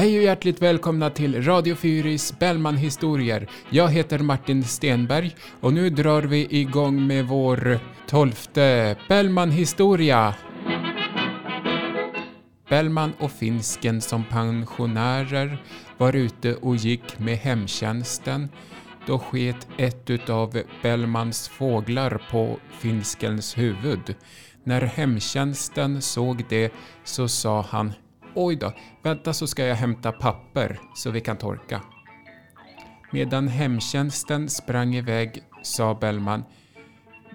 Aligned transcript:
Hej 0.00 0.18
och 0.18 0.24
hjärtligt 0.24 0.62
välkomna 0.62 1.10
till 1.10 1.42
Radio 1.42 1.74
Fyris 1.74 2.38
Bellman-historier. 2.38 3.48
Jag 3.70 3.88
heter 3.88 4.18
Martin 4.18 4.64
Stenberg 4.64 5.36
och 5.60 5.72
nu 5.72 5.90
drar 5.90 6.22
vi 6.22 6.46
igång 6.50 7.06
med 7.06 7.26
vår 7.26 7.78
tolfte 8.06 8.96
Bellman-historia. 9.08 10.34
Bellman 12.68 13.12
och 13.18 13.30
finsken 13.32 14.00
som 14.00 14.24
pensionärer 14.24 15.62
var 15.98 16.16
ute 16.16 16.54
och 16.54 16.76
gick 16.76 17.18
med 17.18 17.36
hemtjänsten. 17.36 18.48
Då 19.06 19.18
sket 19.18 19.68
ett 19.76 20.10
utav 20.10 20.62
Bellmans 20.82 21.48
fåglar 21.48 22.22
på 22.30 22.58
finskens 22.78 23.58
huvud. 23.58 24.14
När 24.64 24.80
hemtjänsten 24.80 26.02
såg 26.02 26.44
det 26.48 26.72
så 27.04 27.28
sa 27.28 27.66
han 27.70 27.92
Oj 28.34 28.56
då, 28.56 28.72
vänta 29.02 29.32
så 29.32 29.46
ska 29.46 29.64
jag 29.64 29.76
hämta 29.76 30.12
papper 30.12 30.80
så 30.94 31.10
vi 31.10 31.20
kan 31.20 31.36
torka. 31.36 31.82
Medan 33.10 33.48
hemtjänsten 33.48 34.48
sprang 34.48 34.94
iväg 34.94 35.42
sa 35.62 35.94
Bellman 35.94 36.44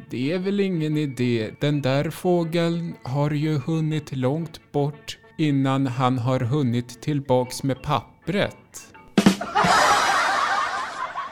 Det 0.09 0.31
är 0.31 0.39
väl 0.39 0.59
ingen 0.59 0.97
idé, 0.97 1.51
den 1.61 1.81
där 1.81 2.09
fågeln 2.09 2.95
har 3.03 3.31
ju 3.31 3.57
hunnit 3.57 4.15
långt 4.15 4.71
bort 4.71 5.17
innan 5.37 5.87
han 5.87 6.17
har 6.17 6.39
hunnit 6.39 7.01
tillbaks 7.01 7.63
med 7.63 7.81
pappret. 7.81 8.93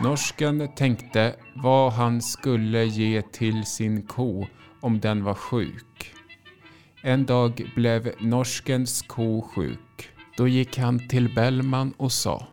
Norsken 0.02 0.70
tänkte 0.76 1.36
vad 1.56 1.92
han 1.92 2.22
skulle 2.22 2.86
ge 2.86 3.22
till 3.22 3.66
sin 3.66 4.08
ko 4.08 4.46
om 4.82 5.00
den 5.00 5.24
var 5.24 5.34
sjuk. 5.34 5.93
En 7.06 7.26
dag 7.26 7.72
blev 7.76 8.16
norskens 8.20 9.02
ko 9.02 9.42
sjuk. 9.42 10.10
Då 10.38 10.48
gick 10.48 10.78
han 10.78 11.08
till 11.08 11.36
Bellman 11.36 11.94
och 11.98 12.12
sa 12.12 12.48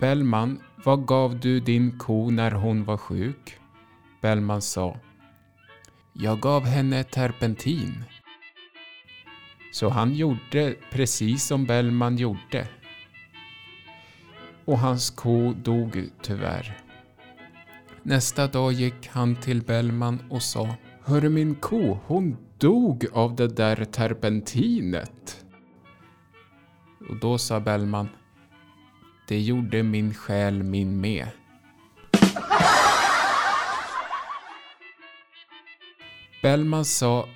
Bellman, 0.00 0.60
vad 0.84 1.06
gav 1.06 1.40
du 1.40 1.60
din 1.60 1.98
ko 1.98 2.30
när 2.30 2.50
hon 2.50 2.84
var 2.84 2.96
sjuk? 2.96 3.58
Bellman 4.20 4.62
sa 4.62 4.96
Jag 6.12 6.40
gav 6.40 6.64
henne 6.64 7.04
terpentin. 7.04 8.04
Så 9.72 9.88
han 9.88 10.14
gjorde 10.14 10.74
precis 10.90 11.44
som 11.44 11.66
Bellman 11.66 12.16
gjorde. 12.16 12.68
Och 14.64 14.78
hans 14.78 15.10
ko 15.10 15.52
dog 15.52 16.08
tyvärr. 16.22 16.78
Nästa 18.02 18.46
dag 18.46 18.72
gick 18.72 19.08
han 19.08 19.36
till 19.36 19.62
Bellman 19.62 20.18
och 20.30 20.42
sa 20.42 20.76
Hörru 21.04 21.28
min 21.28 21.54
ko, 21.54 21.98
hon 22.06 22.36
dog 22.58 23.06
av 23.12 23.36
det 23.36 23.48
där 23.48 23.84
terpentinet. 23.84 25.44
Och 27.08 27.16
då 27.16 27.38
sa 27.38 27.60
Bellman 27.60 28.08
Det 29.28 29.40
gjorde 29.40 29.82
min 29.82 30.14
själ 30.14 30.62
min 30.62 31.00
med. 31.00 31.28
Bellman 36.42 36.84
sa 36.84 37.28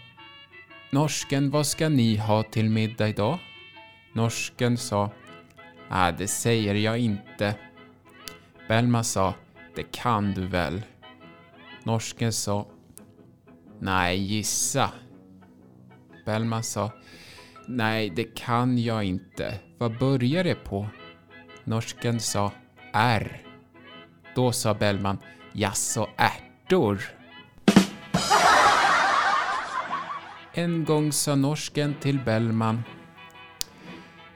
Norsken, 0.91 1.51
vad 1.51 1.67
ska 1.67 1.89
ni 1.89 2.17
ha 2.17 2.42
till 2.42 2.70
middag 2.70 3.09
idag? 3.09 3.39
Norsken 4.12 4.77
sa 4.77 5.11
Nej, 5.91 6.15
det 6.19 6.29
säger 6.29 6.75
jag 6.75 6.98
inte. 6.98 7.55
Bellman 8.69 9.05
sa 9.05 9.35
Det 9.75 9.92
kan 9.92 10.33
du 10.33 10.47
väl? 10.47 10.83
Norsken 11.83 12.33
sa 12.33 12.67
Nej, 13.85 14.17
gissa. 14.17 14.91
Bellman 16.25 16.63
sa 16.63 16.91
Nej, 17.67 18.11
det 18.11 18.25
kan 18.25 18.79
jag 18.79 19.05
inte. 19.05 19.55
Vad 19.79 19.99
börjar 19.99 20.45
det 20.45 20.55
på? 20.55 20.89
Norsken 21.65 22.21
sa 22.21 22.53
R. 22.93 23.43
Då 24.35 24.53
sa 24.53 24.75
Bellman 24.75 25.19
Jaså, 25.53 26.08
ärtor? 26.17 27.03
En 30.53 30.85
gång 30.85 31.13
sa 31.13 31.35
norsken 31.35 31.95
till 32.01 32.20
Bellman 32.20 32.83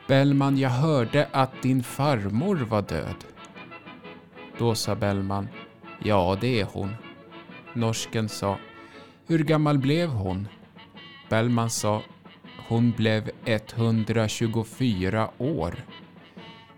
Bellman, 0.08 0.58
jag 0.58 0.70
hörde 0.70 1.28
att 1.32 1.62
din 1.62 1.82
farmor 1.82 2.56
var 2.56 2.82
död. 2.82 3.24
Då 4.58 4.74
sa 4.74 4.94
Bellman 4.94 5.48
Ja, 6.02 6.38
det 6.40 6.60
är 6.60 6.64
hon. 6.64 6.94
Norsken 7.74 8.28
sa 8.28 8.58
hur 9.30 9.44
gammal 9.44 9.78
blev 9.78 10.08
hon? 10.08 10.48
Bellman 11.28 11.70
sa 11.70 12.02
hon 12.68 12.92
blev 12.96 13.30
124 13.44 15.30
år. 15.38 15.84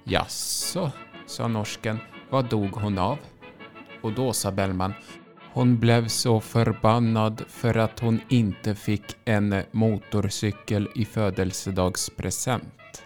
Jaså, 0.05 0.91
sa 1.27 1.49
norsken, 1.49 1.99
vad 2.31 2.45
dog 2.45 2.71
hon 2.71 2.99
av? 2.99 3.19
Och 4.03 4.13
då 4.13 4.33
sa 4.33 4.53
Bellman, 4.53 4.95
hon 5.53 5.79
blev 5.79 6.09
så 6.09 6.41
förbannad 6.41 7.45
för 7.49 7.79
att 7.79 8.01
hon 8.01 8.21
inte 8.29 8.75
fick 8.75 9.17
en 9.25 9.63
motorcykel 9.71 10.89
i 10.95 11.05
födelsedagspresent. 11.05 13.03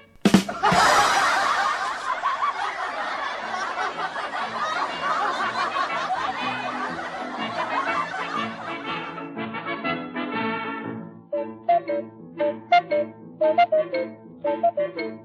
Thank 12.90 13.10
you. 15.00 15.23